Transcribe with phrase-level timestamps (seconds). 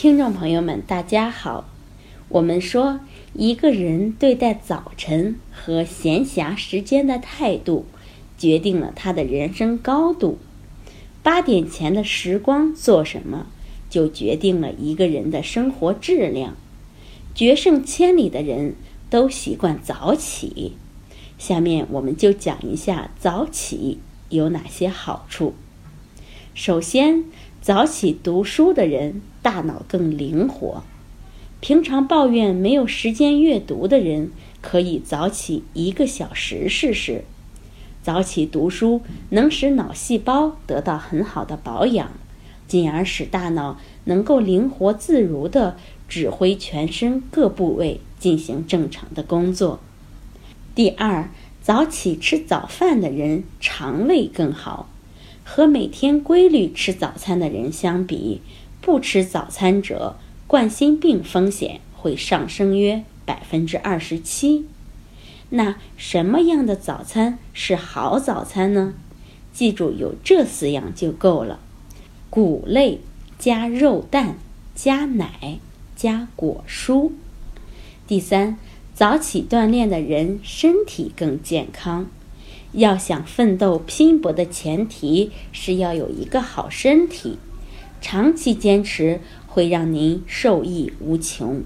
[0.00, 1.68] 听众朋友们，大家好。
[2.30, 3.00] 我们说，
[3.34, 7.84] 一个人对待早晨和闲暇时间的态度，
[8.38, 10.38] 决定了他的人生高度。
[11.22, 13.48] 八点前的时光做什么，
[13.90, 16.56] 就决定了一个人的生活质量。
[17.34, 18.76] 决胜千里的人
[19.10, 20.78] 都习惯早起。
[21.36, 23.98] 下面我们就讲一下早起
[24.30, 25.52] 有哪些好处。
[26.54, 27.24] 首先，
[27.60, 29.20] 早起读书的人。
[29.42, 30.82] 大脑更灵活，
[31.60, 37.24] 平常抱怨没有时间阅读的人，可以早起一个小时试试。
[38.02, 42.10] 早起读书能使脑细胞得到很好的保养，
[42.68, 45.76] 进而使大脑能够灵活自如地
[46.06, 49.80] 指挥全身各部位进行正常的工作。
[50.74, 51.30] 第二，
[51.62, 54.90] 早起吃早饭的人肠胃更好，
[55.52, 58.40] 和每天规律吃早餐的人相比。
[58.80, 60.14] 不吃早餐者，
[60.46, 64.66] 冠心病风险会上升约百分之二十七。
[65.48, 68.94] 那什么样的早餐是好早餐呢？
[69.52, 71.58] 记住有这四样就够了：
[72.30, 73.00] 谷类
[73.36, 74.36] 加肉蛋
[74.76, 75.58] 加奶
[75.96, 77.10] 加果蔬。
[78.06, 78.56] 第三，
[78.94, 82.08] 早起锻炼的人身体更健康。
[82.72, 87.38] 要想奋斗拼搏的前提是要有一个好身体。
[88.00, 91.62] 长期坚持会让您受益无穷。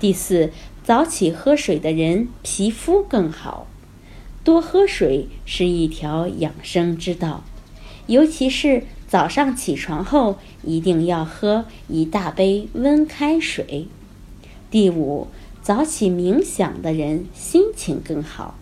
[0.00, 0.50] 第四，
[0.82, 3.66] 早起喝水的人皮肤更好。
[4.42, 7.44] 多喝水是一条养生之道，
[8.06, 13.86] 尤其是早上起床后一定要喝一大杯温开水。
[14.70, 15.28] 第五，
[15.62, 18.58] 早起冥想的人心情更好。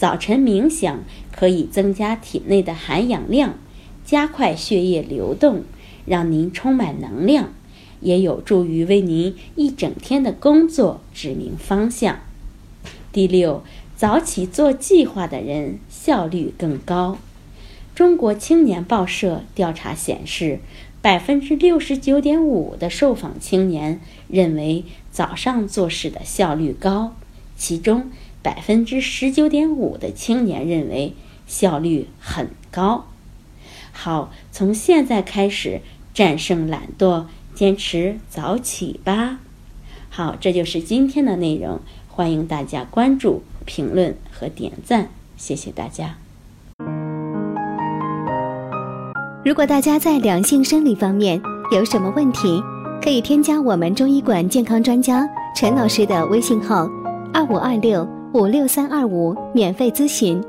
[0.00, 1.00] 早晨冥想
[1.30, 3.56] 可以增加体内的含氧量，
[4.02, 5.64] 加快血液流动。
[6.06, 7.52] 让您充满能量，
[8.00, 12.20] 也有助于为您一整天的工作指明方向。
[13.12, 13.62] 第六，
[13.94, 17.18] 早起做计划的人效率更高。
[17.94, 20.60] 中国青年报社调查显示，
[21.02, 27.14] 百分之六十九点五的受访青年认为早上做事的效率高，
[27.58, 28.10] 其中
[28.42, 31.14] 百分之十九点五的青年认为
[31.46, 33.06] 效率很高。
[33.92, 35.80] 好，从现在开始
[36.14, 37.24] 战胜懒惰，
[37.54, 39.38] 坚持早起吧。
[40.08, 46.16] 好，这就是今天的内容，欢迎大家关注、评论和点赞，谢谢大家。
[49.44, 51.40] 如果大家在两性生理方面
[51.72, 52.62] 有什么问题，
[53.02, 56.86] 可以添加我们中医馆健康专家陈老师的微信号：
[57.32, 60.40] 二五二六五六三二五，免费咨询。